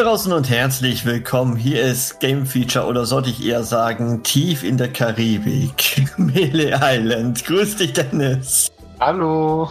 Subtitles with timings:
[0.00, 1.56] Draußen und herzlich willkommen.
[1.56, 6.08] Hier ist Game Feature oder sollte ich eher sagen, tief in der Karibik.
[6.16, 7.44] Melee Island.
[7.44, 8.70] Grüß dich, Dennis.
[8.98, 9.68] Hallo.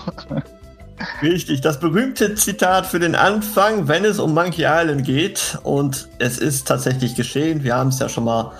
[1.23, 5.57] Richtig, das berühmte Zitat für den Anfang, wenn es um Monkey Island geht.
[5.63, 7.63] Und es ist tatsächlich geschehen.
[7.63, 8.51] Wir haben es ja schon mal,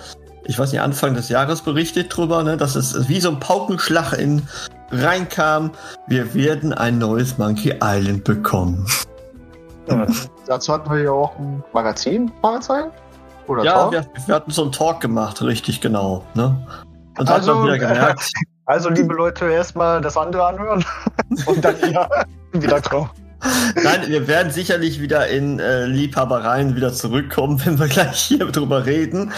[0.46, 4.14] ich weiß nicht, Anfang des Jahres berichtet drüber, ne, dass es wie so ein Paukenschlag
[4.14, 4.42] in
[4.90, 5.70] reinkam.
[6.08, 8.84] Wir werden ein neues Monkey Island bekommen.
[9.88, 10.06] Ja,
[10.46, 12.90] dazu hatten wir ja auch ein Magazin, Fragezeichen?
[13.46, 13.92] Oder ja, Talk?
[13.92, 16.24] wir, wir hatten so einen Talk gemacht, richtig genau.
[16.34, 16.66] Ne?
[17.18, 18.30] Und Also, hat man wieder gemerkt,
[18.66, 20.84] Also, liebe Leute, erstmal das andere anhören
[21.46, 22.08] und dann ja,
[22.52, 23.10] wieder kommen.
[23.82, 28.86] nein, wir werden sicherlich wieder in äh, Liebhabereien wieder zurückkommen, wenn wir gleich hier drüber
[28.86, 29.32] reden.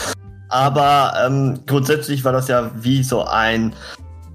[0.50, 3.74] Aber ähm, grundsätzlich war das ja wie so ein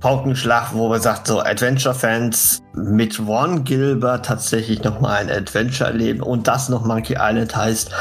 [0.08, 6.48] Paukenschlag, wo man sagt, so Adventure-Fans mit Ron Gilbert tatsächlich nochmal ein Adventure erleben und
[6.48, 7.92] das noch Monkey Island heißt,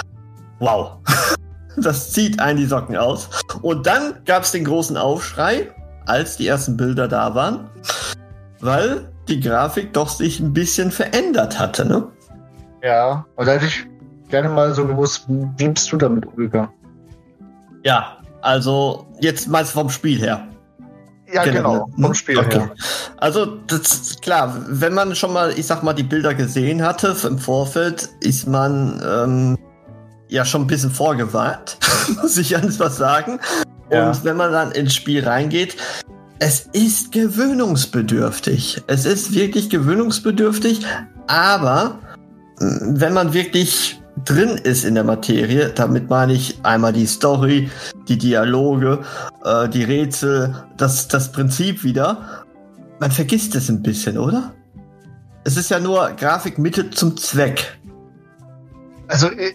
[0.60, 0.98] wow.
[1.76, 3.28] Das zieht einen die Socken aus.
[3.60, 5.68] Und dann gab es den großen Aufschrei,
[6.06, 7.68] als die ersten Bilder da waren,
[8.60, 12.06] weil die Grafik doch sich ein bisschen verändert hatte, ne?
[12.84, 13.84] Ja, und da hätte ich
[14.28, 16.70] gerne mal so gewusst, wie bist du damit umgegangen?
[17.82, 20.46] Ja, also jetzt mal vom Spiel her.
[21.36, 22.06] Ja, genau, ne?
[22.06, 22.58] vom Spiel Okay.
[22.58, 22.70] her.
[23.18, 27.16] Also, das ist klar, wenn man schon mal, ich sag mal, die Bilder gesehen hatte
[27.26, 29.58] im Vorfeld, ist man ähm,
[30.28, 31.78] ja schon ein bisschen vorgewarnt,
[32.22, 33.38] muss ich ganz was sagen.
[33.90, 34.10] Ja.
[34.10, 35.76] Und wenn man dann ins Spiel reingeht,
[36.38, 38.82] es ist gewöhnungsbedürftig.
[38.86, 40.84] Es ist wirklich gewöhnungsbedürftig,
[41.28, 41.98] aber
[42.58, 47.70] wenn man wirklich drin ist in der Materie, damit meine ich einmal die Story,
[48.08, 49.00] die Dialoge,
[49.44, 52.44] äh, die Rätsel, das, das Prinzip wieder,
[52.98, 54.52] man vergisst es ein bisschen, oder?
[55.44, 57.78] Es ist ja nur Grafikmittel zum Zweck.
[59.08, 59.54] Also, äh,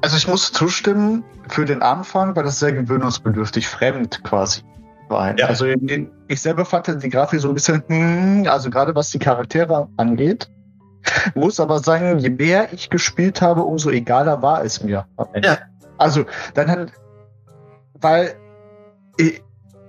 [0.00, 4.62] also ich muss zustimmen, für den Anfang war das sehr gewöhnungsbedürftig, fremd quasi.
[5.08, 5.38] War.
[5.38, 5.46] Ja.
[5.46, 9.18] Also ich ich selber fand die Grafik so ein bisschen, hm, also gerade was die
[9.18, 10.48] Charaktere angeht,
[11.34, 15.06] muss aber sagen, je mehr ich gespielt habe, umso egaler war es mir.
[15.42, 15.58] Ja.
[15.98, 16.24] Also
[16.54, 16.92] dann hat,
[18.00, 18.34] weil
[19.18, 19.32] äh,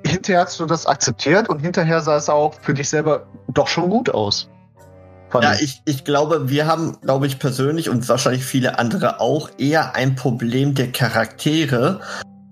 [0.05, 3.89] hinterher hast du das akzeptiert und hinterher sah es auch für dich selber doch schon
[3.89, 4.49] gut aus.
[5.33, 9.95] Ja, ich, ich glaube, wir haben, glaube ich, persönlich und wahrscheinlich viele andere auch eher
[9.95, 12.01] ein Problem der Charaktere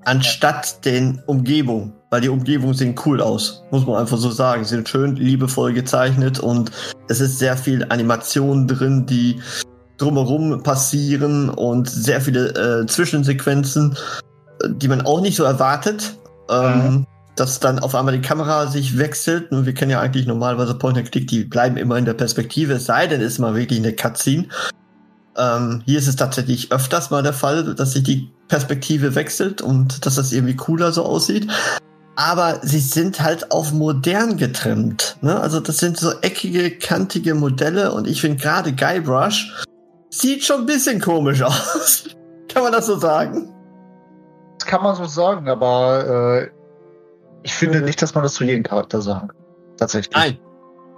[0.04, 1.94] anstatt den Umgebungen.
[2.12, 4.66] Weil die Umgebungen sehen cool aus, muss man einfach so sagen.
[4.66, 6.70] Sie sind schön liebevoll gezeichnet und
[7.08, 9.40] es ist sehr viel Animation drin, die
[9.98, 13.98] drumherum passieren und sehr viele äh, Zwischensequenzen,
[14.68, 16.18] die man auch nicht so erwartet.
[16.50, 17.06] Ähm,
[17.36, 19.52] dass dann auf einmal die Kamera sich wechselt.
[19.52, 23.08] Und wir kennen ja eigentlich normalerweise Point-and-Click, die bleiben immer in der Perspektive, es sei
[23.08, 24.48] denn, es ist mal wirklich eine Cutscene.
[25.38, 30.06] Ähm, hier ist es tatsächlich öfters mal der Fall, dass sich die Perspektive wechselt und
[30.06, 31.48] dass das irgendwie cooler so aussieht.
[32.24, 35.18] Aber sie sind halt auf modern getrimmt.
[35.22, 35.40] Ne?
[35.40, 39.66] Also das sind so eckige, kantige Modelle und ich finde gerade Guybrush
[40.12, 42.10] sieht schon ein bisschen komisch aus.
[42.54, 43.52] Kann man das so sagen?
[44.60, 46.50] Das kann man so sagen, aber äh,
[47.42, 49.38] ich finde nicht, dass man das zu jedem Charakter sagen kann.
[49.78, 50.16] Tatsächlich.
[50.16, 50.38] Nein.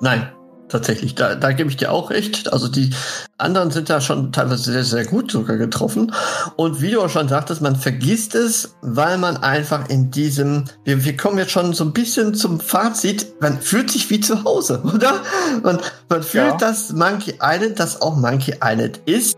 [0.01, 0.29] Nein,
[0.69, 1.16] tatsächlich.
[1.16, 2.51] Da, da gebe ich dir auch recht.
[2.51, 2.90] Also die
[3.38, 6.12] anderen sind da schon teilweise sehr, sehr gut sogar getroffen.
[6.56, 11.04] Und wie du auch schon sagtest, man vergisst es, weil man einfach in diesem, wir,
[11.06, 14.81] wir kommen jetzt schon so ein bisschen zum Fazit, man fühlt sich wie zu Hause,
[14.94, 15.21] oder?
[15.62, 15.80] Man,
[16.10, 16.57] man fühlt, Ja.
[16.57, 19.36] dass Monkey Island das auch Monkey Island ist.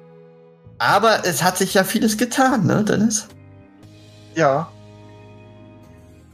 [0.77, 3.27] Aber es hat sich ja vieles getan, ne, Dennis?
[4.35, 4.67] Ja.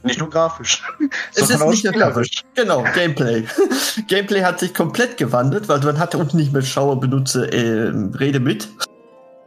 [0.04, 0.84] Nicht nur grafisch.
[1.36, 2.44] Es ist nicht nur spielerisch.
[2.56, 3.46] Genau, Gameplay.
[4.08, 8.40] Gameplay hat sich komplett gewandelt, weil man hatte unten nicht mehr Schaue, benutze, äh, Rede
[8.40, 8.68] mit.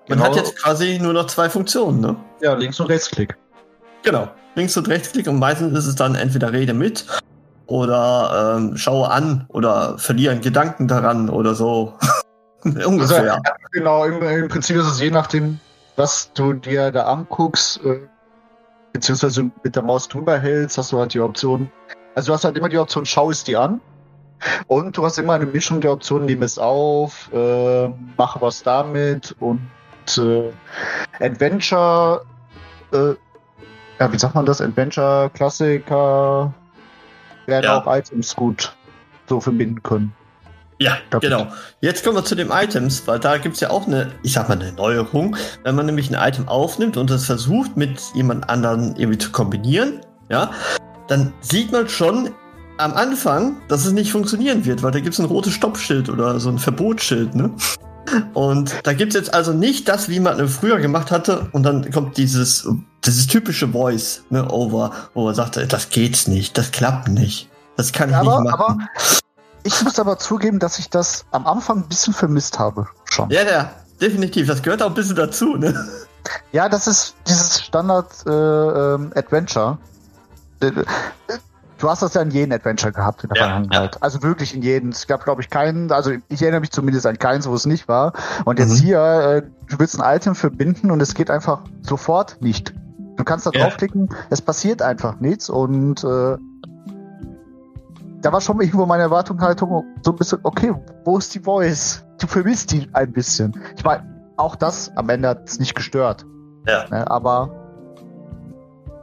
[0.08, 0.24] Man Genau.
[0.24, 2.16] hat jetzt quasi nur noch zwei Funktionen, ne?
[2.40, 3.36] Ja, links und rechtsklick.
[4.02, 4.28] Genau.
[4.54, 7.06] Links- und Rechtsklick und meistens ist es dann entweder Rede mit
[7.66, 11.94] oder ähm, schaue an oder verlieren Gedanken daran oder so.
[12.64, 13.32] Ungefähr.
[13.32, 13.42] Also,
[13.72, 15.58] genau, im, im Prinzip ist es je nachdem,
[15.96, 18.00] was du dir da anguckst, äh,
[18.94, 21.70] beziehungsweise mit der Maus drüber hältst, hast du halt die Option.
[22.14, 23.80] Also du hast halt immer die Option, schau es dir an.
[24.66, 29.34] Und du hast immer eine Mischung der Optionen, nimm es auf, äh, mache was damit
[29.40, 29.60] und
[30.18, 30.50] äh,
[31.20, 32.24] Adventure,
[32.92, 33.14] äh,
[33.98, 34.60] ja, wie sagt man das?
[34.60, 36.52] Adventure, Klassiker
[37.46, 37.78] werden Ja.
[37.78, 38.76] auch Items gut
[39.28, 40.14] so verbinden können.
[40.80, 41.46] Ja, Da- genau.
[41.80, 44.58] Jetzt kommen wir zu den Items, weil da gibt's ja auch eine, ich sag mal,
[44.60, 45.36] eine Neuerung.
[45.62, 50.00] Wenn man nämlich ein Item aufnimmt und es versucht, mit jemand anderen irgendwie zu kombinieren,
[50.28, 50.50] ja,
[51.08, 52.30] dann sieht man schon
[52.78, 56.48] am Anfang, dass es nicht funktionieren wird, weil da gibt's ein rotes Stoppschild oder so
[56.50, 57.50] ein Verbotsschild, ne?
[58.34, 61.90] Und da gibt's jetzt also nicht das, wie man es früher gemacht hatte, und dann
[61.90, 62.68] kommt dieses,
[63.04, 67.48] dieses typische Voice, ne, over, wo er sagt, das geht's nicht, das klappt nicht.
[67.76, 68.60] Das kann ich Aber, nicht machen.
[68.60, 68.88] aber
[69.64, 72.86] ich muss aber zugeben, dass ich das am Anfang ein bisschen vermisst habe.
[73.06, 73.28] Schon.
[73.30, 73.70] Ja, ja,
[74.00, 74.46] definitiv.
[74.46, 75.74] Das gehört auch ein bisschen dazu, ne?
[76.52, 79.78] Ja, das ist dieses Standard äh, ähm, Adventure.
[80.60, 80.70] Äh,
[81.78, 84.02] Du hast das ja in jedem Adventure gehabt in der Ja, Vergangenheit.
[84.02, 84.88] Also wirklich in jedem.
[84.90, 87.88] Es gab, glaube ich, keinen, also ich erinnere mich zumindest an keins, wo es nicht
[87.88, 88.12] war.
[88.46, 88.84] Und jetzt Mhm.
[88.86, 92.72] hier, äh, du willst ein Item verbinden und es geht einfach sofort nicht.
[93.16, 93.64] Du kannst da Ja.
[93.64, 96.36] draufklicken, es passiert einfach nichts und äh,
[98.24, 100.72] da war schon irgendwo meine Erwartungshaltung so ein bisschen, okay,
[101.04, 102.04] wo ist die Voice?
[102.18, 103.52] Du vermisst die ein bisschen.
[103.76, 104.02] Ich meine,
[104.38, 106.24] auch das am Ende hat es nicht gestört.
[106.66, 106.86] Ja.
[106.90, 107.50] Ne, aber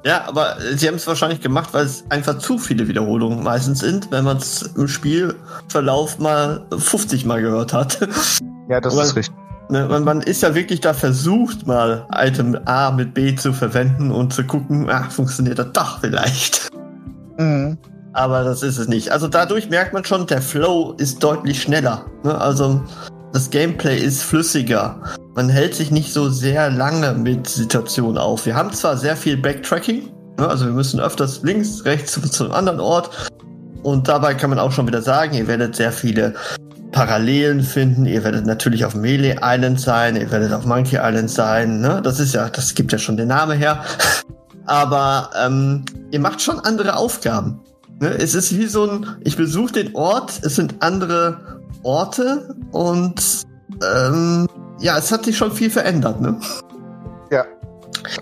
[0.03, 4.09] Ja, aber sie haben es wahrscheinlich gemacht, weil es einfach zu viele Wiederholungen meistens sind,
[4.11, 7.99] wenn man es im Spielverlauf mal 50 Mal gehört hat.
[8.69, 9.35] ja, das Aber- ist richtig.
[9.69, 14.11] Ne, man, man ist ja wirklich da versucht, mal Item A mit B zu verwenden
[14.11, 16.71] und zu gucken, ach, funktioniert das doch vielleicht.
[17.37, 17.77] Mhm.
[18.13, 19.11] Aber das ist es nicht.
[19.11, 22.05] Also dadurch merkt man schon, der Flow ist deutlich schneller.
[22.23, 22.39] Ne?
[22.39, 22.81] Also
[23.31, 24.99] das Gameplay ist flüssiger.
[25.35, 28.45] Man hält sich nicht so sehr lange mit Situationen auf.
[28.45, 30.47] Wir haben zwar sehr viel Backtracking, ne?
[30.47, 33.29] also wir müssen öfters links, rechts zu, zu einem anderen Ort.
[33.83, 36.35] Und dabei kann man auch schon wieder sagen, ihr werdet sehr viele
[36.91, 38.05] Parallelen finden.
[38.05, 41.79] Ihr werdet natürlich auf Melee Island sein, ihr werdet auf Monkey Island sein.
[41.79, 42.01] Ne?
[42.03, 43.83] Das ist ja, das gibt ja schon den Namen her.
[44.65, 47.61] Aber ähm, ihr macht schon andere Aufgaben.
[48.01, 48.09] Ne?
[48.09, 53.43] Es ist wie so ein, ich besuche den Ort, es sind andere Orte und
[53.95, 54.47] ähm,
[54.79, 56.19] ja, es hat sich schon viel verändert.
[56.19, 56.39] Ne?
[57.31, 57.45] Ja,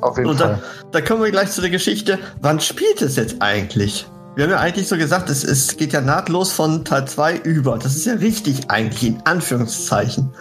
[0.02, 0.60] auf jeden Und Fall.
[0.84, 2.20] dann, da kommen wir gleich zu der Geschichte.
[2.42, 4.06] Wann spielt es jetzt eigentlich?
[4.36, 7.78] Wir haben ja eigentlich so gesagt, es, es geht ja nahtlos von Teil 2 über.
[7.78, 10.32] Das ist ja richtig eigentlich, in Anführungszeichen.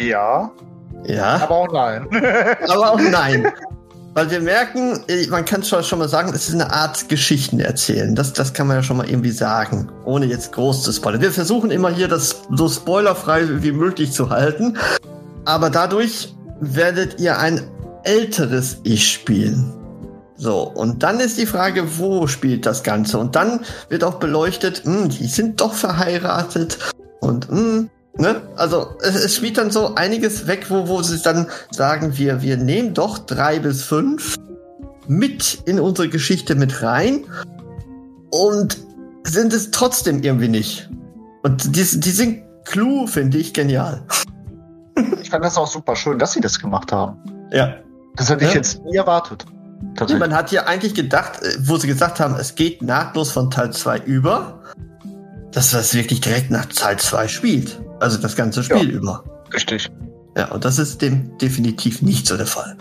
[0.00, 0.50] Ja,
[1.04, 2.06] Ja, aber auch nein.
[2.68, 3.52] aber auch nein.
[4.14, 8.14] Weil wir merken, man kann schon, schon mal sagen, es ist eine Art Geschichten erzählen.
[8.14, 11.20] Das, das kann man ja schon mal irgendwie sagen, ohne jetzt groß zu spoilern.
[11.20, 14.78] Wir versuchen immer hier das so spoilerfrei wie möglich zu halten.
[15.44, 17.60] Aber dadurch werdet ihr ein
[18.04, 19.72] älteres Ich spielen.
[20.36, 23.18] So, und dann ist die Frage, wo spielt das Ganze?
[23.18, 26.78] Und dann wird auch beleuchtet, hm, die sind doch verheiratet
[27.20, 28.42] und hm, ne?
[28.56, 32.56] Also es, es spielt dann so einiges weg, wo, wo sie dann sagen, wir, wir
[32.56, 34.36] nehmen doch drei bis fünf
[35.06, 37.24] mit in unsere Geschichte mit rein
[38.30, 38.78] und
[39.24, 40.88] sind es trotzdem irgendwie nicht.
[41.42, 44.02] Und die, die sind Clou, finde ich, genial.
[45.20, 47.16] Ich fand das auch super schön, dass sie das gemacht haben.
[47.52, 47.74] Ja.
[48.16, 48.56] Das hätte ich Ja.
[48.56, 49.44] jetzt nie erwartet.
[50.18, 53.72] Man hat ja eigentlich gedacht, äh, wo sie gesagt haben, es geht nahtlos von Teil
[53.72, 54.60] 2 über,
[55.54, 57.80] dass das wirklich direkt nach Teil 2 spielt.
[58.00, 59.24] Also das ganze Spiel über.
[59.52, 59.90] Richtig.
[60.36, 62.76] Ja, und das ist dem definitiv nicht so der Fall.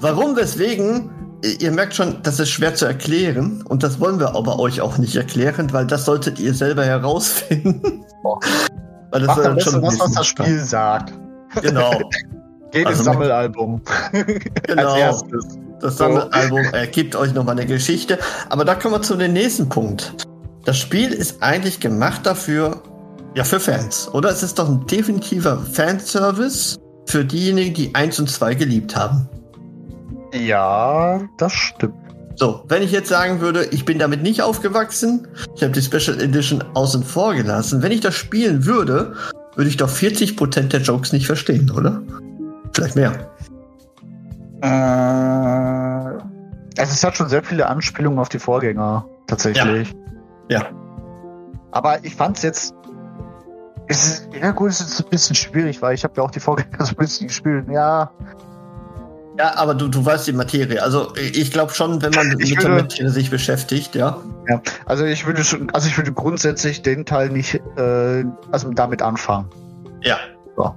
[0.00, 1.10] Warum, weswegen,
[1.44, 4.80] äh, ihr merkt schon, das ist schwer zu erklären und das wollen wir aber euch
[4.80, 8.04] auch nicht erklären, weil das solltet ihr selber herausfinden.
[8.22, 8.40] Boah.
[9.10, 11.12] weil das Macht am dann schon das, was das Spiel sagt.
[11.62, 11.92] Genau,
[12.72, 13.80] Geht Also ins Sammelalbum.
[14.66, 14.92] genau.
[14.92, 15.58] Als erstes.
[15.80, 18.18] Das Sammelalbum ergibt euch nochmal eine Geschichte.
[18.48, 20.12] Aber da kommen wir zu dem nächsten Punkt.
[20.66, 22.82] Das Spiel ist eigentlich gemacht dafür,
[23.36, 24.12] ja, für Fans.
[24.12, 29.28] Oder es ist doch ein definitiver Fanservice für diejenigen, die 1 und 2 geliebt haben.
[30.34, 31.94] Ja, das stimmt.
[32.34, 36.20] So, wenn ich jetzt sagen würde, ich bin damit nicht aufgewachsen, ich habe die Special
[36.20, 39.14] Edition außen vor gelassen, wenn ich das spielen würde,
[39.54, 42.02] würde ich doch 40% der Jokes nicht verstehen, oder?
[42.74, 43.30] Vielleicht mehr.
[44.62, 46.18] Äh, also
[46.92, 49.90] es hat schon sehr viele Anspielungen auf die Vorgänger, tatsächlich.
[49.90, 49.96] Ja.
[51.72, 52.74] Aber ich fand es jetzt.
[53.88, 56.40] Es ist, ja gut, es ist ein bisschen schwierig, weil ich habe ja auch die
[56.40, 57.66] Vorgänger so ein bisschen gespielt.
[57.70, 58.10] Ja,
[59.38, 60.82] Ja, aber du, du weißt die Materie.
[60.82, 64.18] Also ich glaube schon, wenn man Ich mit der würde- Materie sich beschäftigt, ja.
[64.48, 64.60] ja.
[64.86, 69.50] Also ich würde schon, also ich würde grundsätzlich den Teil nicht, äh, also damit anfangen.
[70.02, 70.16] Ja.
[70.58, 70.74] Ja.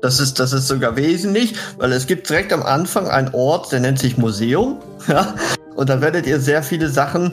[0.00, 3.80] Das ist, das ist sogar wesentlich, weil es gibt direkt am Anfang einen Ort, der
[3.80, 4.78] nennt sich Museum.
[5.08, 5.34] Ja?
[5.74, 7.32] Und da werdet ihr sehr viele Sachen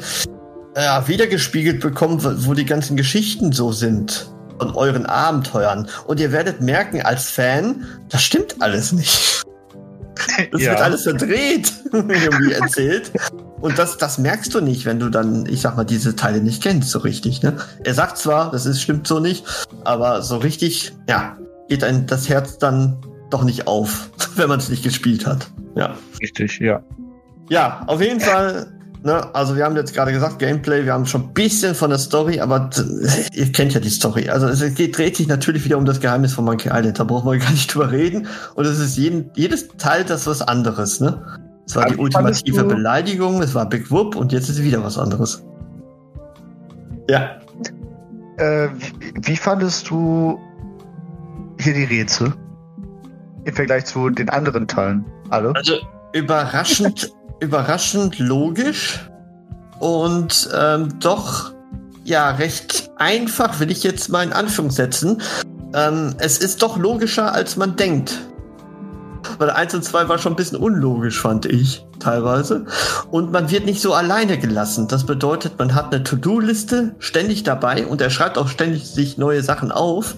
[0.75, 4.29] ja, wiedergespiegelt bekommen, wo die ganzen Geschichten so sind
[4.59, 5.87] von euren Abenteuern.
[6.07, 9.43] Und ihr werdet merken als Fan, das stimmt alles nicht.
[10.51, 10.71] Das ja.
[10.71, 13.11] wird alles verdreht, irgendwie erzählt.
[13.59, 16.63] Und das, das merkst du nicht, wenn du dann, ich sag mal, diese Teile nicht
[16.63, 17.43] kennst, so richtig.
[17.43, 17.57] Ne?
[17.83, 19.45] Er sagt zwar, das ist, stimmt so nicht,
[19.83, 22.97] aber so richtig, ja, geht ein das Herz dann
[23.29, 25.47] doch nicht auf, wenn man es nicht gespielt hat.
[25.75, 25.95] Ja.
[26.21, 26.81] Richtig, ja.
[27.49, 28.74] Ja, auf jeden Fall
[29.05, 29.23] Ne?
[29.35, 32.39] Also wir haben jetzt gerade gesagt, Gameplay, wir haben schon ein bisschen von der Story,
[32.39, 32.71] aber
[33.33, 34.29] ihr kennt ja die Story.
[34.29, 37.31] Also es geht, dreht sich natürlich wieder um das Geheimnis von Monkey Island, da brauchen
[37.31, 38.27] wir gar nicht drüber reden.
[38.55, 41.01] Und es ist jeden, jedes Teil das was anderes.
[41.01, 41.21] Ne?
[41.67, 44.97] Es war aber die ultimative Beleidigung, es war Big Whoop und jetzt ist wieder was
[44.97, 45.45] anderes.
[47.07, 47.39] Ja.
[48.37, 50.39] Äh, wie, wie fandest du
[51.59, 52.33] hier die Rätsel?
[53.43, 55.53] Im Vergleich zu den anderen Teilen, alle?
[55.55, 55.75] Also
[56.13, 58.99] überraschend überraschend logisch
[59.79, 61.53] und ähm, doch
[62.03, 65.21] ja recht einfach, will ich jetzt mal in Anführungssetzen.
[65.73, 68.19] Ähm, es ist doch logischer, als man denkt.
[69.39, 72.65] Weil 1 und 2 war schon ein bisschen unlogisch, fand ich, teilweise.
[73.09, 74.87] Und man wird nicht so alleine gelassen.
[74.87, 79.43] Das bedeutet, man hat eine To-Do-Liste ständig dabei und er schreibt auch ständig sich neue
[79.43, 80.15] Sachen auf,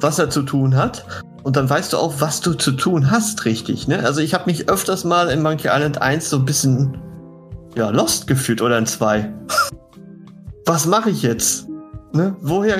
[0.00, 1.06] was er zu tun hat.
[1.46, 3.86] Und dann weißt du auch, was du zu tun hast, richtig.
[3.86, 4.04] Ne?
[4.04, 6.98] Also ich habe mich öfters mal in Monkey Island 1 so ein bisschen
[7.76, 9.32] ja, lost gefühlt oder in 2.
[10.66, 11.68] was mache ich jetzt?
[12.12, 12.34] Ne?
[12.40, 12.78] Woher,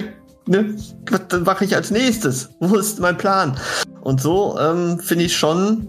[0.49, 0.75] ne?
[1.09, 2.51] Was mache ich als nächstes?
[2.59, 3.57] Wo ist mein Plan?
[4.01, 5.87] Und so ähm, finde ich schon,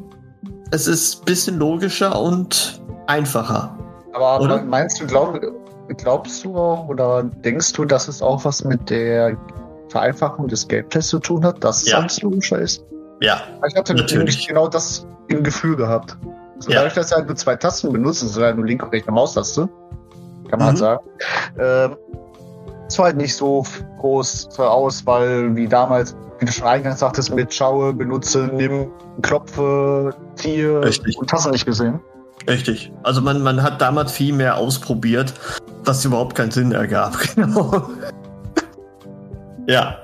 [0.70, 3.76] es ist ein bisschen logischer und einfacher.
[4.14, 4.64] Aber oder?
[4.64, 5.42] meinst du, glaub,
[5.98, 9.36] glaubst du auch oder denkst du, dass es auch was mit der
[9.90, 11.98] Vereinfachung des Gameplays zu tun hat, dass ja.
[11.98, 12.84] es alles logischer ist.
[13.22, 13.42] Ja.
[13.68, 16.18] Ich hatte natürlich genau das im Gefühl gehabt.
[16.56, 16.78] Also ja.
[16.78, 19.12] Dadurch, dass er halt nur zwei Tasten benutzt, das ist halt nur linke und rechte
[19.12, 19.70] Maustaste,
[20.50, 20.64] kann man mhm.
[20.66, 21.04] halt sagen.
[21.60, 21.96] Ähm,
[22.88, 23.66] es war halt nicht so
[24.00, 28.92] groß zur Auswahl wie damals, wie du schon eingangs sagtest, mit Schaue, benutze, nimm,
[29.22, 31.18] klopfe, ziehe Richtig.
[31.18, 32.00] und hast du nicht gesehen.
[32.48, 32.94] Richtig.
[33.04, 35.34] Also man, man hat damals viel mehr ausprobiert,
[35.84, 37.18] was überhaupt keinen Sinn ergab.
[37.36, 37.90] Genau.
[39.68, 39.98] Ja,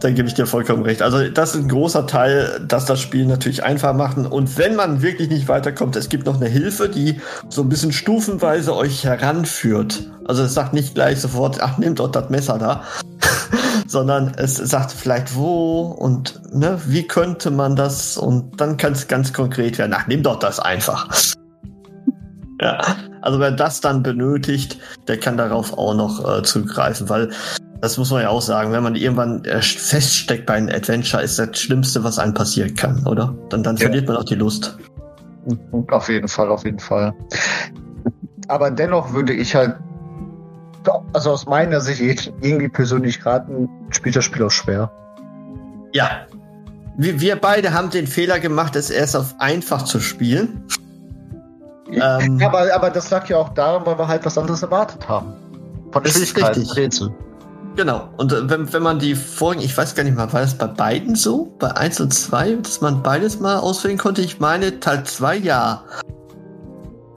[0.00, 1.02] dann gebe ich dir vollkommen recht.
[1.02, 4.26] Also das ist ein großer Teil, dass das Spiel natürlich einfach machen.
[4.26, 7.92] Und wenn man wirklich nicht weiterkommt, es gibt noch eine Hilfe, die so ein bisschen
[7.92, 10.08] stufenweise euch heranführt.
[10.24, 12.84] Also es sagt nicht gleich sofort, ach, nimm dort das Messer da.
[13.88, 19.08] sondern es sagt vielleicht wo und ne, wie könnte man das und dann kann es
[19.08, 19.94] ganz konkret werden.
[19.96, 21.08] Ach, nimm doch das einfach.
[22.60, 22.80] ja,
[23.22, 27.30] also wer das dann benötigt, der kann darauf auch noch äh, zugreifen, weil
[27.80, 28.72] das muss man ja auch sagen.
[28.72, 33.06] Wenn man irgendwann äh, feststeckt bei einem Adventure, ist das Schlimmste, was einem passieren kann,
[33.06, 33.34] oder?
[33.50, 33.82] Dann, dann ja.
[33.82, 34.76] verliert man auch die Lust.
[35.90, 37.14] Auf jeden Fall, auf jeden Fall.
[38.48, 39.76] Aber dennoch würde ich halt,
[41.12, 44.90] also aus meiner Sicht, irgendwie persönlich raten, spielt das Spiel auch schwer.
[45.92, 46.26] Ja.
[46.96, 50.64] Wir, wir beide haben den Fehler gemacht, es erst auf einfach zu spielen.
[51.90, 55.32] Ähm, aber, aber das lag ja auch daran, weil wir halt was anderes erwartet haben.
[55.92, 57.14] Von der Schwierigkeit Rätsel.
[57.78, 58.08] Genau.
[58.16, 60.66] Und äh, wenn, wenn man die Folgen, ich weiß gar nicht mal, war das bei
[60.66, 61.54] beiden so?
[61.60, 64.20] Bei 1 und 2, dass man beides mal auswählen konnte?
[64.20, 65.84] Ich meine, Teil 2 ja.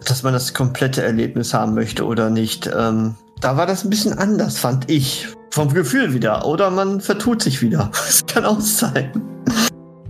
[0.06, 2.70] Dass man das komplette Erlebnis haben möchte oder nicht.
[2.78, 5.30] Ähm, da war das ein bisschen anders, fand ich.
[5.50, 6.46] Vom Gefühl wieder.
[6.46, 7.90] Oder man vertut sich wieder.
[8.06, 9.12] Das kann auch sein.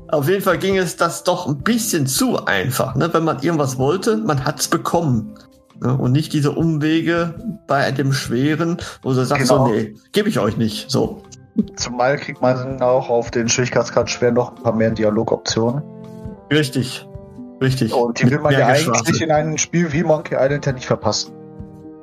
[0.10, 2.96] Auf jeden Fall ging es das doch ein bisschen zu einfach.
[2.96, 3.10] Ne?
[3.14, 5.34] Wenn man irgendwas wollte, man hat es bekommen.
[5.82, 5.98] Ne?
[5.98, 7.34] Und nicht diese Umwege
[7.68, 9.68] bei dem Schweren, wo du sagst genau.
[9.68, 10.90] so, nee, gebe ich euch nicht.
[10.92, 11.24] So.
[11.76, 15.84] Zumal kriegt man auch auf den Schwierigkeitsgrad schwer noch ein paar mehr Dialogoptionen.
[16.52, 17.08] Richtig.
[17.62, 17.94] Richtig.
[17.94, 21.34] Und die will man ja eigentlich in einem Spiel wie Monkey Island ja nicht verpassen.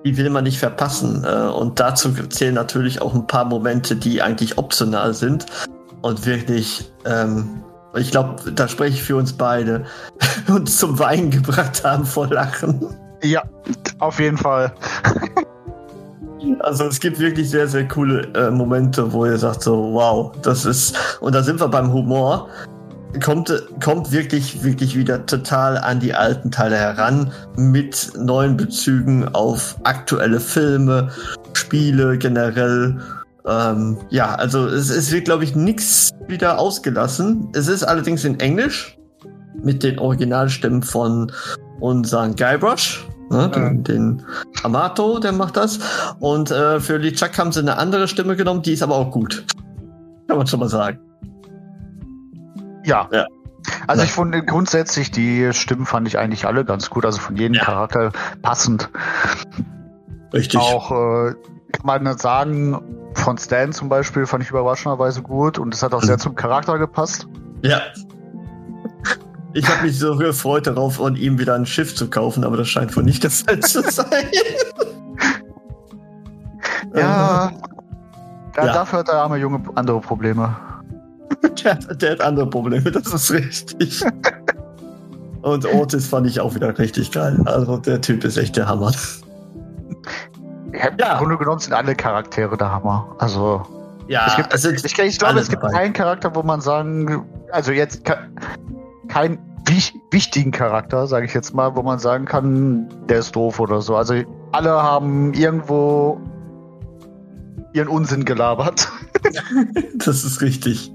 [0.05, 1.25] Die will man nicht verpassen.
[1.25, 5.47] Äh, und dazu zählen natürlich auch ein paar Momente, die eigentlich optional sind
[6.03, 7.63] und wirklich, ähm,
[7.97, 9.85] ich glaube, da spreche ich für uns beide,
[10.49, 12.87] uns zum Weinen gebracht haben vor Lachen.
[13.23, 13.43] Ja,
[13.99, 14.73] auf jeden Fall.
[16.61, 20.65] Also es gibt wirklich sehr, sehr coole äh, Momente, wo ihr sagt so, wow, das
[20.65, 22.49] ist, und da sind wir beim Humor,
[23.23, 29.77] kommt, kommt wirklich, wirklich wieder total an die alten Teile heran, mit neuen Bezügen auf
[29.85, 31.11] aktuelle Filme,
[31.55, 32.99] Spiele generell.
[33.47, 37.49] Ähm, ja, also es, es wird, glaube ich, nichts wieder ausgelassen.
[37.55, 38.97] Es ist allerdings in Englisch
[39.63, 41.33] mit den Originalstimmen von
[41.81, 44.23] unseren Guybrush Ne, den, den,
[44.63, 45.79] Amato, der macht das.
[46.19, 49.45] Und äh, für Lichak haben sie eine andere Stimme genommen, die ist aber auch gut.
[50.27, 50.99] Kann man schon mal sagen.
[52.85, 53.09] Ja.
[53.13, 53.27] Ja.
[53.87, 54.07] Also Ja.
[54.07, 57.65] ich fand grundsätzlich die Stimmen fand ich eigentlich alle ganz gut, also von jedem Ja.
[57.65, 58.89] Charakter passend.
[60.33, 60.59] Richtig.
[60.61, 61.35] Auch äh,
[61.73, 62.81] kann man sagen,
[63.15, 66.07] von Stan zum Beispiel fand ich überraschenderweise gut und es hat auch Mhm.
[66.07, 67.27] sehr zum Charakter gepasst.
[67.63, 67.81] Ja.
[69.55, 72.69] Ich habe mich so gefreut darauf, von ihm wieder ein Schiff zu kaufen, aber das
[72.69, 74.07] scheint wohl nicht der Fall zu sein.
[76.95, 77.01] Ja.
[78.57, 78.73] ja, Ja.
[78.73, 80.55] Dafür hat der arme Junge andere Probleme.
[81.65, 84.03] Der, hat- der hat andere Probleme, das ist richtig.
[85.43, 87.41] Und Otis fand ich auch wieder richtig geil.
[87.45, 88.91] Also der Typ ist echt der Hammer.
[90.73, 90.89] Ja.
[90.99, 91.13] Ja.
[91.13, 93.15] Im Grunde genommen sind alle Charaktere der Hammer.
[93.19, 93.63] Also
[94.09, 95.73] Ja, gibt, also, ich, ich glaube, es gibt dabei.
[95.75, 98.03] keinen Charakter, wo man sagen, also jetzt
[99.09, 103.61] keinen wich, wichtigen Charakter, sage ich jetzt mal, wo man sagen kann, der ist doof
[103.61, 103.97] oder so.
[103.97, 104.15] Also
[104.53, 106.21] alle haben irgendwo
[107.75, 108.89] ihren Unsinn gelabert.
[109.95, 110.91] das ist richtig.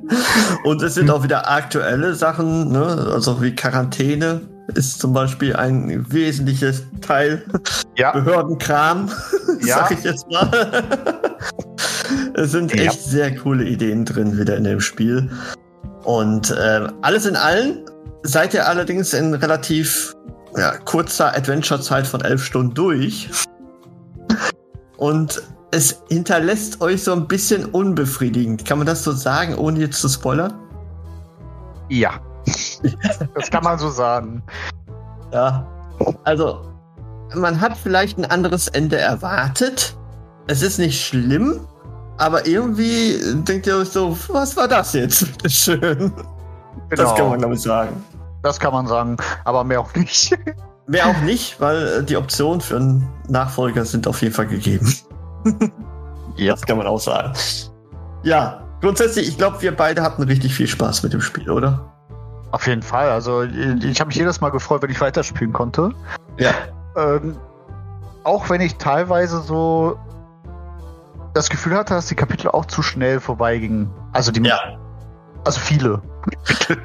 [0.63, 3.09] Und es sind auch wieder aktuelle Sachen, ne?
[3.13, 4.41] also wie Quarantäne
[4.75, 7.43] ist zum Beispiel ein wesentliches Teil.
[7.97, 8.11] Ja.
[8.13, 9.09] Behördenkram,
[9.65, 9.79] Ja.
[9.79, 10.49] sag ich jetzt mal.
[12.33, 12.83] es sind Ja.
[12.83, 15.29] echt sehr coole Ideen drin wieder in dem Spiel.
[16.03, 17.85] Und äh, alles in allem
[18.23, 20.13] seid ihr allerdings in relativ
[20.57, 23.29] ja, kurzer Adventure-Zeit von elf Stunden durch.
[24.97, 25.41] Und
[25.71, 28.65] es hinterlässt euch so ein bisschen unbefriedigend.
[28.65, 30.53] Kann man das so sagen, ohne jetzt zu spoilern?
[31.89, 32.19] Ja.
[33.35, 34.43] das kann man so sagen.
[35.31, 35.65] Ja.
[36.23, 36.61] Also,
[37.33, 39.95] man hat vielleicht ein anderes Ende erwartet.
[40.47, 41.67] Es ist nicht schlimm,
[42.17, 45.27] aber irgendwie denkt ihr euch so, was war das jetzt?
[45.51, 46.11] Schön.
[46.89, 47.15] Das Genau.
[47.15, 48.03] kann man, glaube ich, sagen.
[48.41, 50.37] Das kann man sagen, aber mehr auch nicht.
[50.85, 54.93] Mehr auch nicht, weil äh, die Optionen für einen Nachfolger sind auf jeden Fall gegeben.
[56.35, 56.53] Ja.
[56.53, 57.31] Das kann man auch sagen.
[58.23, 61.93] Ja, grundsätzlich, ich glaube, wir beide hatten richtig viel Spaß mit dem Spiel, oder?
[62.51, 63.09] Auf jeden Fall.
[63.11, 65.91] Also ich habe mich jedes Mal gefreut, wenn ich weiterspielen konnte.
[66.39, 66.51] Ja.
[66.97, 67.37] Ähm,
[68.23, 69.95] auch wenn ich teilweise so
[71.33, 73.89] das Gefühl hatte, dass die Kapitel auch zu schnell vorbeigingen.
[74.11, 74.59] Also die, Ja.
[75.45, 76.01] also viele.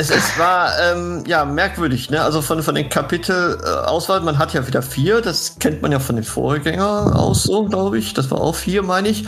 [0.00, 2.22] Es, es war ähm, ja merkwürdig, ne?
[2.22, 6.14] Also von, von den Kapitelauswahl, man hat ja wieder vier, das kennt man ja von
[6.14, 8.14] den Vorgängern aus so, glaube ich.
[8.14, 9.26] Das war auch vier, meine ich.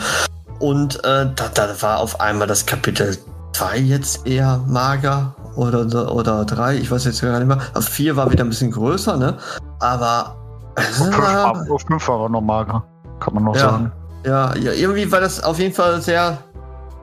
[0.59, 3.17] Und äh, da, da war auf einmal das Kapitel
[3.51, 7.57] 2 jetzt eher mager oder, oder drei, ich weiß jetzt gar nicht mehr.
[7.73, 9.37] Aber vier war wieder ein bisschen größer, ne?
[9.81, 10.37] Aber
[10.77, 12.81] Auf fünf, war, fünf war noch mager.
[13.19, 13.71] Kann man noch Ja.
[13.71, 13.91] sagen.
[14.25, 16.37] Ja, ja, irgendwie war das auf jeden Fall sehr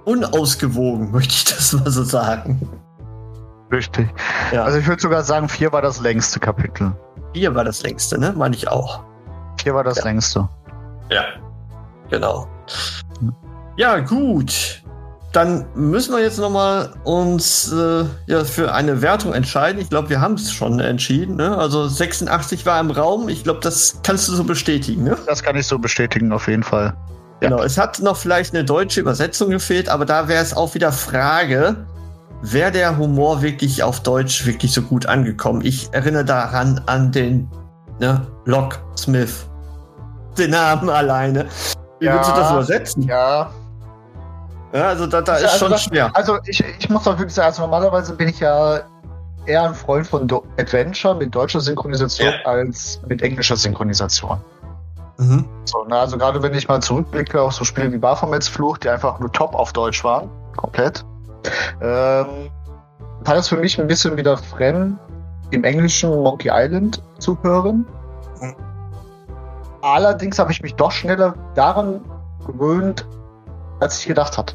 [0.05, 2.69] unausgewogen, möchte ich das mal so sagen.
[3.71, 4.09] Richtig.
[4.53, 4.65] Ja.
[4.65, 6.93] Also ich würde sogar sagen, vier war das längste Kapitel.
[7.35, 8.33] vier war das längste, ne?
[8.37, 9.03] Meine ich auch.
[9.61, 10.05] Vier war das Ja.
[10.05, 10.49] längste.
[11.11, 11.25] Ja,
[12.11, 12.47] genau.
[13.77, 14.83] Ja, gut.
[15.33, 19.81] Dann müssen wir jetzt noch mal uns äh, ja, für eine Wertung entscheiden.
[19.81, 21.37] Ich glaube, wir haben es schon entschieden.
[21.37, 21.57] Ne?
[21.57, 23.29] Also 86 war im Raum.
[23.29, 25.05] Ich glaube, das kannst du so bestätigen.
[25.05, 25.19] Ne?
[25.27, 26.95] Das kann ich so bestätigen, auf jeden Fall.
[27.43, 27.51] Ja.
[27.51, 27.63] Genau.
[27.63, 31.77] Es hat noch vielleicht eine deutsche Übersetzung gefehlt, aber da wäre es auch wieder Frage,
[32.41, 35.61] wäre der Humor wirklich auf Deutsch wirklich so gut angekommen?
[35.63, 37.51] Ich erinnere daran an den
[38.01, 39.47] ne, Locksmith.
[40.39, 41.47] Den Namen alleine.
[42.01, 42.15] Wie Ja.
[42.15, 43.03] würdest du das übersetzen?
[43.03, 43.51] Ja,
[44.73, 46.11] Ja, also da, da Also, ist also schon das- schwer.
[46.15, 48.81] Also ich, ich muss auch wirklich sagen, also normalerweise bin ich ja
[49.47, 52.51] eher ein Freund von Do Adventure mit deutscher Synchronisation Ja.
[52.51, 54.39] als mit englischer Synchronisation.
[55.17, 55.47] Mhm.
[55.65, 58.89] So, na, also gerade wenn ich mal zurückblicke auf so Spiele wie Baphomets Fluch, die
[58.91, 61.05] einfach nur top auf Deutsch waren, komplett,
[61.81, 62.51] ähm,
[63.25, 64.99] war das für mich ein bisschen wieder fremd,
[65.51, 67.87] im englischen Monkey Island zu hören.
[68.41, 68.55] Mhm.
[69.83, 72.01] Allerdings habe ich mich doch schneller daran
[72.47, 73.07] gewöhnt,
[73.81, 74.55] als ich gedacht hatte.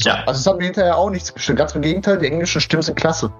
[0.00, 1.58] Ja, Also es hat mir hinterher auch nichts gestimmt.
[1.58, 3.30] Ganz im Gegenteil, die englischen Stimmen sind klasse.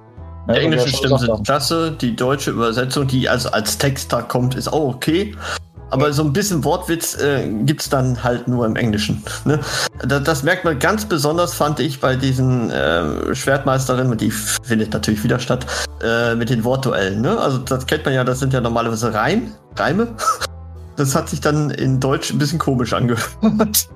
[0.49, 1.93] die Ja, englischen Stimmen sind klasse.
[1.93, 5.35] Die deutsche Übersetzung, die also als Text da kommt, ist auch okay.
[5.91, 9.23] Aber so ein bisschen Wortwitz äh, gibt's dann halt nur im Englischen.
[9.45, 9.61] Ne?
[10.07, 14.95] Das, das merkt man ganz besonders, fand ich, bei diesen äh, Schwertmeisterinnen, und die findet
[14.95, 15.67] natürlich wieder statt,
[16.03, 17.21] äh, mit den Wortduellen.
[17.21, 17.39] Ne?
[17.39, 20.09] Also das kennt man ja, das sind ja normalerweise Reim, Reime.
[20.97, 23.89] Das hat sich dann in Deutsch ein bisschen komisch angehört.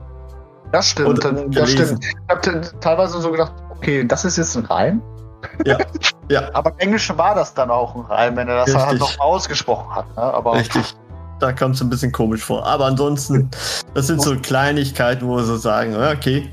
[0.77, 2.03] Das stimmt, Und dann, das gelesen.
[2.03, 2.05] stimmt.
[2.05, 5.01] Ich habe teilweise so gedacht, okay, das ist jetzt ein Reim.
[5.65, 5.79] Ja,
[6.29, 6.51] ja.
[6.53, 8.85] Aber im Englischen war das dann auch ein Reim, wenn er das Richtig.
[8.85, 10.07] halt noch ausgesprochen hat.
[10.17, 10.23] Ne?
[10.23, 10.95] Aber Richtig.
[11.41, 12.67] Da kommt es ein bisschen komisch vor.
[12.67, 13.51] Aber ansonsten,
[13.95, 16.53] das sind so Kleinigkeiten, wo wir so sagen, okay.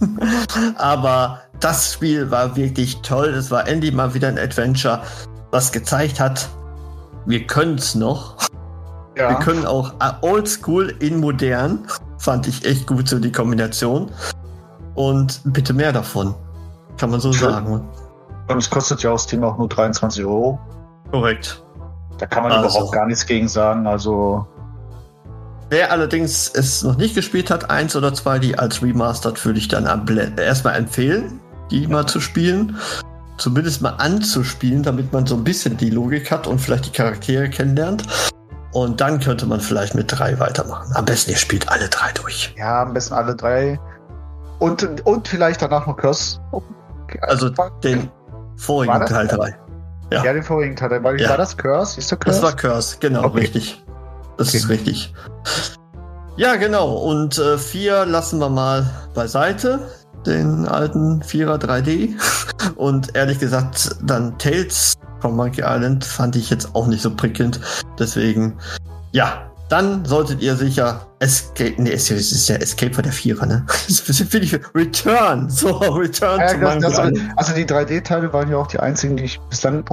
[0.76, 3.28] Aber das Spiel war wirklich toll.
[3.34, 5.02] Es war endlich mal wieder ein Adventure,
[5.50, 6.48] was gezeigt hat,
[7.26, 8.36] wir können es noch.
[9.14, 11.86] Wir ja, können auch oldschool in modern.
[12.18, 14.10] Fand ich echt gut so die Kombination.
[14.94, 16.34] Und bitte mehr davon.
[16.98, 17.50] Kann man so Schön.
[17.50, 17.88] sagen.
[18.48, 20.58] Und es kostet ja aus Steam auch nur 23 Euro.
[21.10, 21.62] Korrekt.
[22.18, 22.68] Da kann man Also.
[22.76, 23.86] überhaupt gar nichts gegen sagen.
[23.86, 24.46] Also,
[25.70, 29.68] Wer allerdings es noch nicht gespielt hat, eins oder zwei, die als Remastered würde ich
[29.68, 32.76] dann Ble- erstmal empfehlen, die mal zu spielen.
[33.38, 37.48] Zumindest mal anzuspielen, damit man so ein bisschen die Logik hat und vielleicht die Charaktere
[37.48, 38.04] kennenlernt.
[38.72, 40.92] Und dann könnte man vielleicht mit drei weitermachen.
[40.94, 42.54] Am besten ihr spielt alle drei durch.
[42.56, 43.78] ja, am besten alle drei.
[44.58, 46.38] Und, und vielleicht danach noch Curse.
[47.20, 47.50] Also
[47.82, 48.10] den
[48.56, 49.56] vorigen das- Teil drei.
[50.10, 50.24] ja.
[50.24, 51.02] Ja, den vorigen Teil.
[51.02, 51.30] War, Ja.
[51.30, 51.98] war das Curse?
[51.98, 52.40] Ist der Curse?
[52.40, 53.40] Das war Curse, genau, Okay.
[53.40, 53.84] richtig.
[54.38, 54.56] Das Okay.
[54.58, 55.14] ist richtig.
[56.36, 56.92] Ja, genau.
[56.94, 59.80] Und äh, vier lassen wir mal beiseite.
[60.24, 62.14] Den alten Vierer 3D.
[62.76, 67.60] Und ehrlich gesagt, dann Tales from Monkey Island fand ich jetzt auch nicht so prickelnd.
[67.98, 68.58] Deswegen,
[69.12, 73.64] ja, dann solltet ihr sicher Escape, nee, es ist ja Escape war der Vierer, ne?
[73.88, 76.98] Das finde ich Return, so Return Ja, to das, das,
[77.36, 79.84] also die 3D-Teile waren ja auch die einzigen, die ich bislang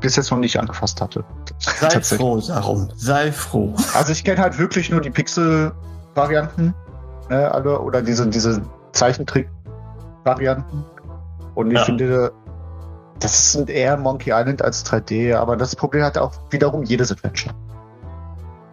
[0.00, 1.24] bis jetzt noch nicht angefasst hatte.
[1.58, 3.74] Sei froh darum, sei froh.
[3.94, 6.74] Also ich kenne halt wirklich nur die Pixel-Varianten,
[7.30, 8.60] ne, alle, oder diese, diese
[8.92, 10.84] Zeichentrick-Varianten.
[11.54, 11.84] Und ich Ja.
[11.84, 12.32] finde,
[13.20, 17.54] das sind eher Monkey Island als 3D, aber das Problem hat auch wiederum jedes Adventure.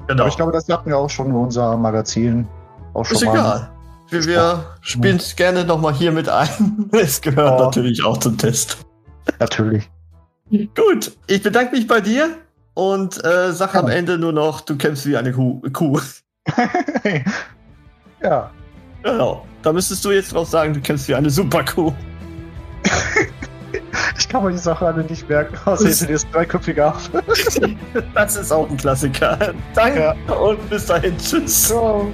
[0.07, 0.23] Genau.
[0.23, 2.47] Aber ich glaube, das hatten wir auch schon in unserem Magazin
[2.93, 3.33] auch schon Ist mal.
[3.33, 3.71] egal.
[4.09, 6.89] Wir, wir spielen es gerne nochmal hier mit ein.
[6.91, 7.65] Es gehört Ja.
[7.65, 8.77] natürlich auch zum Test.
[9.39, 9.89] Natürlich.
[10.75, 12.29] Gut, ich bedanke mich bei dir
[12.73, 13.93] und äh, sag am Ja.
[13.93, 15.61] Ende nur noch, du kämpfst wie eine Kuh.
[15.71, 15.97] Kuh.
[18.21, 18.51] ja.
[19.03, 19.45] Genau.
[19.61, 21.93] Da müsstest du jetzt drauf sagen, du kämpfst wie eine Superkuh.
[24.17, 27.23] Ich kann mir die Sache alle nicht merken, außer jetzt dreiköpfiger Affe.
[28.13, 29.53] Das ist auch ein Klassiker.
[29.73, 31.17] Danke und bis dahin.
[31.17, 31.67] Tschüss.
[31.67, 32.13] Ciao.